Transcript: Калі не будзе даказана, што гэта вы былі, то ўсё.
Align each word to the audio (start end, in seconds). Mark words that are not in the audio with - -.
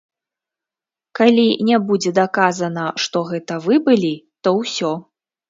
Калі 1.19 1.43
не 1.67 1.77
будзе 1.89 2.13
даказана, 2.21 2.87
што 3.05 3.23
гэта 3.31 3.59
вы 3.69 3.79
былі, 3.91 4.13
то 4.43 4.57
ўсё. 4.59 4.91